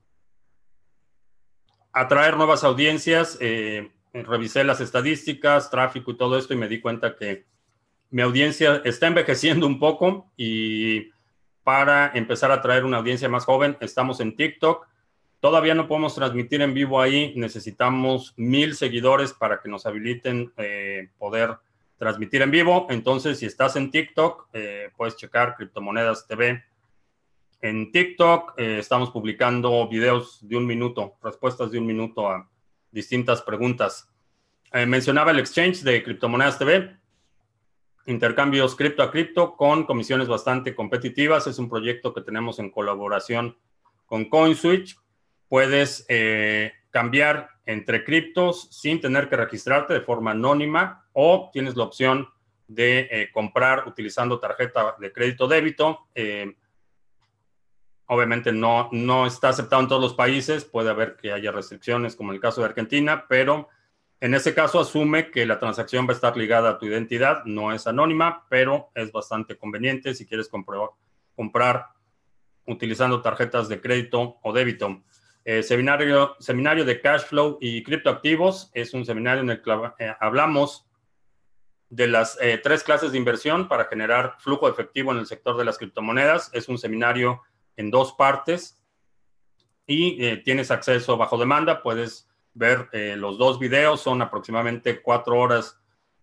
[1.92, 3.38] atraer nuevas audiencias.
[3.42, 7.46] Eh, revisé las estadísticas, tráfico y todo esto y me di cuenta que
[8.12, 11.12] mi audiencia está envejeciendo un poco y
[11.64, 14.88] para empezar a atraer una audiencia más joven estamos en TikTok.
[15.40, 17.34] Todavía no podemos transmitir en vivo ahí.
[17.36, 21.58] Necesitamos mil seguidores para que nos habiliten eh, poder
[21.98, 22.88] transmitir en vivo.
[22.90, 26.64] Entonces, si estás en TikTok, eh, puedes checar Criptomonedas TV.
[27.62, 32.50] En TikTok eh, estamos publicando videos de un minuto, respuestas de un minuto a
[32.94, 34.10] distintas preguntas.
[34.72, 36.96] Eh, mencionaba el exchange de Criptomonedas TV,
[38.06, 41.48] intercambios cripto a cripto con comisiones bastante competitivas.
[41.48, 43.58] Es un proyecto que tenemos en colaboración
[44.06, 44.98] con CoinSwitch.
[45.50, 46.08] Puedes
[46.90, 52.28] cambiar entre criptos sin tener que registrarte de forma anónima o tienes la opción
[52.68, 56.08] de eh, comprar utilizando tarjeta de crédito débito.
[56.16, 56.56] Eh,
[58.08, 62.32] obviamente no, no está aceptado en todos los países, puede haber que haya restricciones como
[62.32, 63.70] en el caso de Argentina, pero
[64.20, 67.74] en ese caso asume que la transacción va a estar ligada a tu identidad, no
[67.74, 70.50] es anónima, pero es bastante conveniente si quieres
[71.36, 71.88] comprar
[72.66, 75.04] utilizando tarjetas de crédito o débito.
[75.46, 80.16] Eh, seminario, seminario de cash flow y criptoactivos es un seminario en el que eh,
[80.22, 80.88] hablamos
[81.90, 85.66] de las eh, tres clases de inversión para generar flujo efectivo en el sector de
[85.66, 86.50] las criptomonedas.
[86.54, 87.42] Es un seminario
[87.78, 88.82] en dos partes
[89.86, 91.82] y tienes acceso bajo demanda.
[91.82, 95.80] Puedes ver los dos videos, son aproximadamente cuatro horas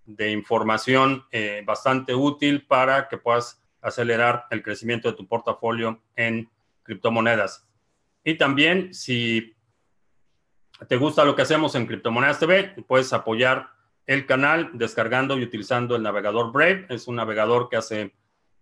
[0.06, 1.24] de información
[1.64, 6.50] bastante útil para que puedas acelerar el crecimiento de tu portafolio en
[6.82, 7.66] criptomonedas.
[8.24, 9.56] Y también, si
[10.88, 13.70] te gusta lo que hacemos en Criptomonedas TV, puedes apoyar
[14.06, 16.86] el canal descargando y utilizando el navegador Brave.
[16.88, 18.12] Es un navegador que hace eh,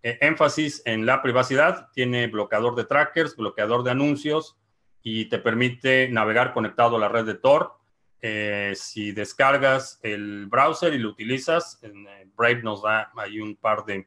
[0.03, 4.57] énfasis en la privacidad, tiene bloqueador de trackers, bloqueador de anuncios
[5.03, 7.79] y te permite navegar conectado a la red de Tor.
[8.21, 13.57] Eh, si descargas el browser y lo utilizas, en, eh, Brave nos da ahí un
[13.57, 14.07] par de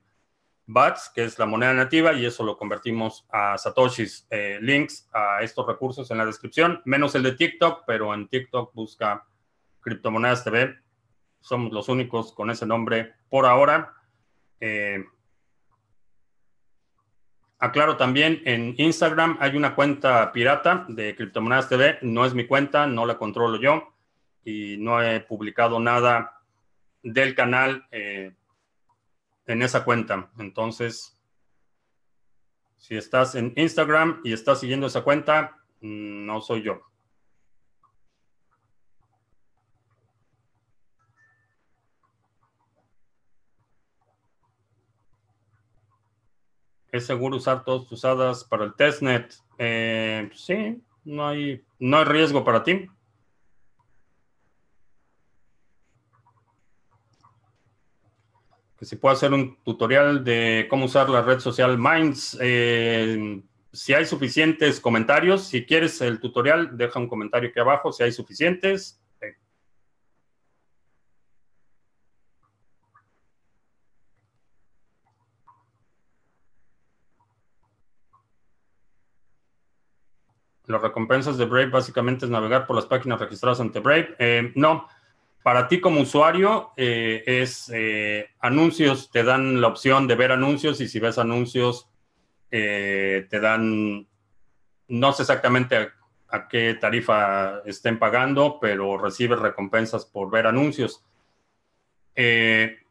[0.66, 4.28] BATS, que es la moneda nativa, y eso lo convertimos a Satoshis.
[4.30, 8.74] Eh, links a estos recursos en la descripción, menos el de TikTok, pero en TikTok
[8.74, 9.26] busca
[9.82, 10.78] Criptomonedas TV.
[11.40, 13.94] Somos los únicos con ese nombre por ahora.
[14.60, 15.04] Eh,
[17.62, 22.00] aclaro también, en Instagram hay una cuenta pirata de Criptomonedas TV.
[22.02, 23.94] No es mi cuenta, no la controlo yo
[24.44, 26.42] y no he publicado nada
[27.02, 27.88] del canal.
[27.92, 28.34] Eh,
[29.52, 30.32] en esa cuenta.
[30.38, 31.20] Entonces,
[32.78, 36.82] si estás en Instagram y estás siguiendo esa cuenta, mm, no soy yo.
[46.92, 49.34] ¿Es seguro usar todas tus hadas para el testnet?
[49.58, 52.88] Eh, sí, no hay, no hay riesgo para ti.
[58.78, 62.38] Que si puedo hacer un tutorial de cómo usar la red social Minds.
[62.42, 67.94] Eh, si hay suficientes comentarios, si quieres el tutorial, deja un comentario aquí abajo.
[67.94, 69.01] Si hay suficientes,
[80.68, 84.16] Las recompensas de Brave básicamente es navegar por las páginas registradas ante Brave.
[84.20, 84.88] Eh, no,
[85.44, 90.80] para ti como usuario eh, es eh, anuncios, te dan la opción de ver anuncios
[90.82, 91.88] y si ves anuncios
[92.50, 94.06] te dan,
[94.90, 95.90] no sé exactamente
[96.28, 101.02] a, qué tarifa estén pagando, pero recibes recompensas por ver anuncios.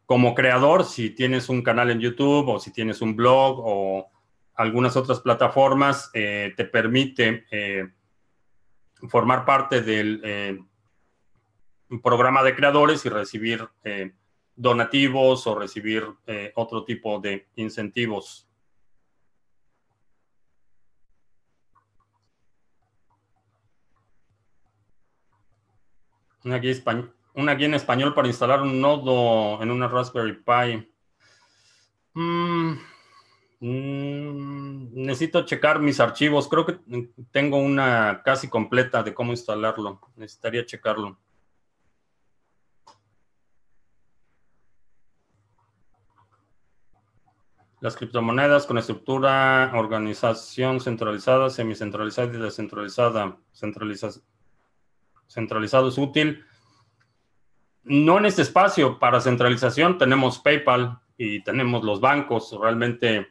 [0.07, 4.10] como creador, si tienes un canal en YouTube o si tienes un blog o
[4.61, 7.89] algunas otras plataformas eh, te permite eh,
[9.09, 10.59] formar parte del eh,
[12.03, 13.67] programa de creadores y recibir
[14.55, 16.07] donativos o recibir
[16.55, 18.47] otro tipo de incentivos.
[26.45, 26.75] Una guía,
[27.33, 30.87] una en español para instalar un nodo en una Raspberry Pi.
[32.13, 32.90] Mm,
[33.61, 36.49] Mm, necesito checar mis archivos.
[36.49, 36.79] Creo que
[37.31, 40.01] tengo una casi completa de cómo instalarlo.
[40.17, 41.19] Necesitaría checarlo.
[47.81, 53.39] Las criptomonedas con estructura, organización centralizada, semicentralizada y descentralizada.
[55.29, 56.45] centralizado es útil.
[57.83, 58.99] No en este espacio.
[58.99, 62.55] Para centralización tenemos PayPal y tenemos los bancos.
[62.61, 63.29] Realmente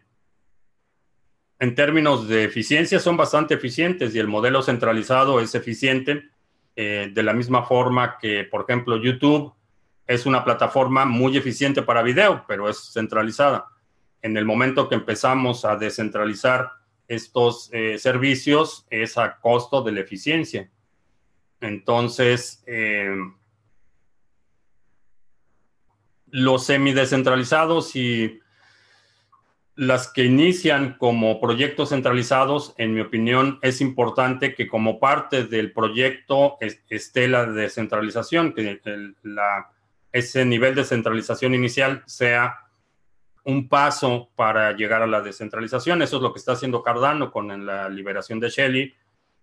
[1.60, 6.30] en términos de eficiencia son bastante eficientes y el modelo centralizado es eficiente
[6.76, 9.54] eh, de la misma forma que, por ejemplo, YouTube
[10.08, 13.68] es una plataforma muy eficiente para video, pero es centralizada.
[14.22, 16.72] En el momento que empezamos a descentralizar
[17.08, 20.70] estos eh, servicios es a costo de la eficiencia.
[21.60, 23.14] Entonces, eh,
[26.28, 28.40] los semi-descentralizados y
[29.80, 35.72] las que inician como proyectos centralizados, en mi opinión, es importante que como parte del
[35.72, 36.58] proyecto
[36.90, 38.82] esté la descentralización, que
[40.12, 42.58] ese nivel de centralización inicial sea
[43.46, 46.02] un paso para llegar a la descentralización.
[46.02, 48.94] Eso es lo que está haciendo Cardano con la liberación de Shelly.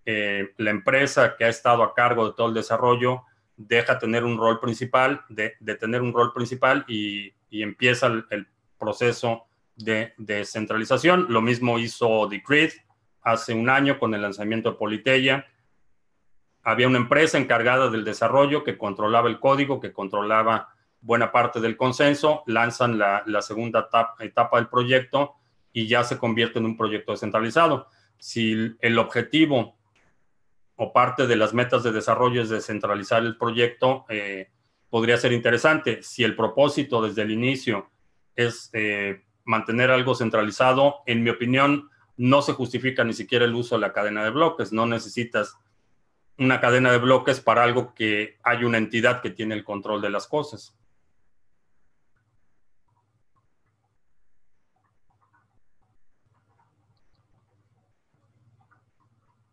[0.05, 3.23] Eh, la empresa que ha estado a cargo de todo el desarrollo
[3.57, 8.47] deja tener un rol principal, de, tener un rol principal y, empieza el
[8.79, 11.27] proceso de descentralización.
[11.29, 12.73] Lo mismo hizo Decred
[13.23, 15.47] hace un año con el lanzamiento de Politeia.
[16.63, 20.69] Había una empresa encargada del desarrollo que controlaba el código, que controlaba
[21.01, 23.89] buena parte del consenso, lanzan la, segunda
[24.21, 25.35] etapa, del proyecto
[25.73, 27.89] y ya se convierte en un proyecto descentralizado.
[28.19, 29.77] Si el objetivo
[30.77, 34.51] o parte de las metas de desarrollo es descentralizar el proyecto, eh,
[34.91, 36.03] podría ser interesante.
[36.03, 37.91] Si el propósito desde el inicio
[38.35, 43.77] es eh, mantener algo centralizado, en mi opinión, no se justifica ni siquiera el uso
[43.77, 44.73] de la cadena de bloques.
[44.73, 45.57] No necesitas
[46.39, 50.11] una cadena de bloques para algo que hay una entidad que tiene el control de
[50.11, 50.77] las cosas.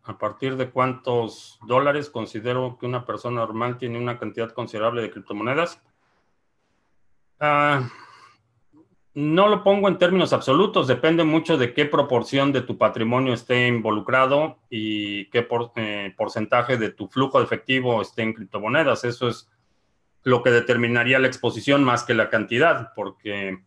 [0.05, 5.11] ¿A partir de cuántos dólares considero que una persona normal tiene una cantidad considerable de
[5.11, 5.81] criptomonedas?
[7.39, 7.89] Ah,
[9.15, 13.67] no lo pongo en términos absolutos, depende mucho de qué proporción de tu patrimonio esté
[13.67, 19.03] involucrado y qué eh, porcentaje de tu flujo de efectivo esté en criptomonedas.
[19.03, 19.49] Eso es
[20.23, 23.59] lo que determinaría la exposición más que la cantidad, porque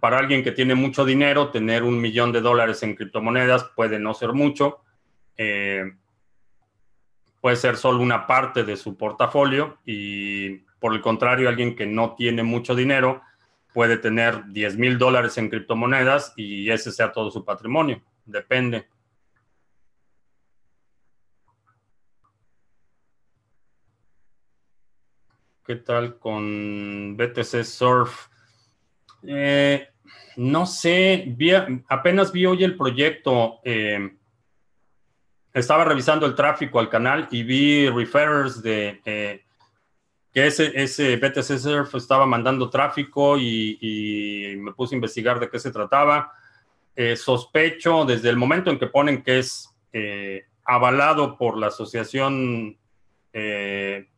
[0.00, 4.14] para alguien que tiene mucho dinero, tener un millón de dólares en criptomonedas puede no
[4.14, 4.84] ser mucho,
[5.36, 5.94] eh,
[7.40, 12.14] puede ser solo una parte de su portafolio y por el contrario, alguien que no
[12.14, 13.20] tiene mucho dinero,
[13.72, 18.02] puede tener 10 mil dólares en criptomonedas y ese sea todo su patrimonio.
[18.24, 18.86] Depende.
[25.64, 28.26] ¿Qué tal con BTC Surf?
[29.22, 29.88] Eh,
[30.36, 31.36] no sé,
[31.88, 33.60] apenas vi hoy el proyecto.
[33.62, 34.16] Eh,
[35.52, 39.44] estaba revisando el tráfico al canal y vi referrers de eh,
[40.32, 45.58] que ese, ese BTC Surf estaba mandando tráfico y, me puse a investigar de qué
[45.58, 46.32] se trataba.
[46.94, 52.76] Eh, sospecho desde el momento en que ponen que es eh, avalado por la Asociación
[53.32, 54.08] de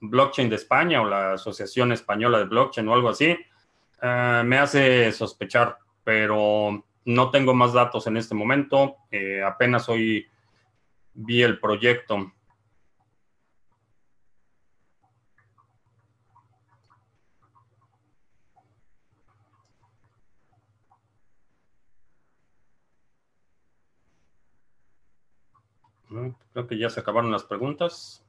[0.00, 3.36] Blockchain de España o la Asociación Española de Blockchain o algo así,
[4.02, 8.96] me hace sospechar, pero no tengo más datos en este momento.
[9.44, 10.26] apenas hoy
[11.14, 12.32] vi el proyecto.
[26.52, 28.24] Creo que ya se acabaron las preguntas.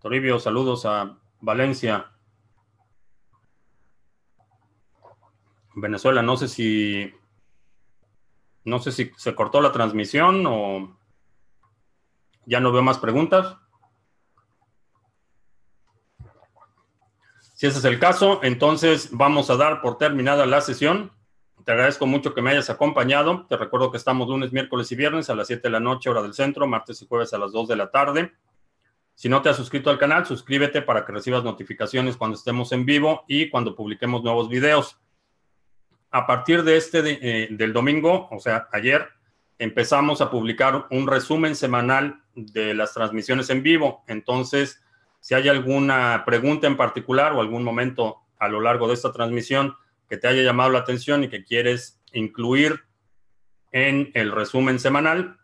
[0.00, 2.12] Toribio, saludos a Valencia.
[5.74, 7.12] Venezuela, no sé si
[8.64, 10.96] no sé si se cortó la transmisión o
[12.46, 13.56] ya no veo más preguntas.
[17.54, 21.15] Si ese es el caso, entonces vamos a dar por terminada la sesión.
[21.66, 23.44] Te agradezco mucho que me hayas acompañado.
[23.48, 26.22] Te recuerdo que estamos lunes, miércoles y viernes a las 7 de la noche, hora
[26.22, 28.32] del centro, martes y jueves a las 2 de la tarde.
[29.16, 32.86] Si no te has suscrito al canal, suscríbete para que recibas notificaciones cuando estemos en
[32.86, 35.00] vivo y cuando publiquemos nuevos videos.
[36.12, 39.08] A partir de este eh, del domingo, o sea, ayer,
[39.58, 44.04] empezamos a publicar un resumen semanal de las transmisiones en vivo.
[44.06, 44.84] Entonces,
[45.18, 49.74] si hay alguna pregunta en particular o algún momento a lo largo de esta transmisión
[50.08, 52.84] que te haya llamado la atención y que quieres incluir
[53.72, 55.38] en el resumen semanal,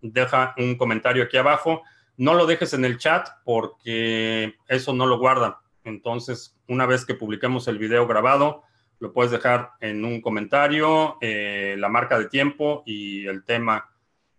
[0.00, 1.82] deja un comentario aquí abajo.
[2.16, 5.60] No lo dejes en el chat porque eso no lo guarda.
[5.84, 8.64] Entonces, una vez que publiquemos el video grabado,
[9.00, 13.90] lo puedes dejar en un comentario, eh, la marca de tiempo y el tema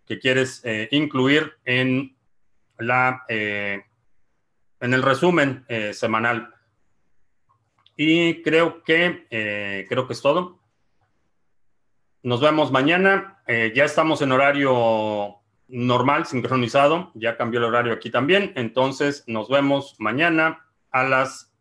[0.06, 2.16] que quieres eh, incluir en
[2.78, 3.84] la eh,
[4.80, 6.54] en el resumen semanal.
[8.02, 10.58] Y creo que, eh, creo que es todo.
[12.22, 13.42] Nos vemos mañana.
[13.46, 15.36] Eh, ya estamos en horario
[15.68, 17.10] normal, sincronizado.
[17.12, 18.54] Ya cambió el horario aquí también.
[18.56, 21.52] Entonces, nos vemos mañana a las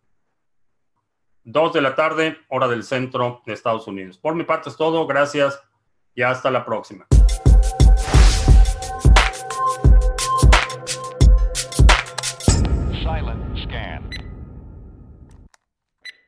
[1.43, 4.17] 2 de la tarde, hora del centro de Estados Unidos.
[4.17, 5.05] Por mi parte es todo.
[5.07, 5.61] Gracias
[6.15, 7.05] y hasta la próxima.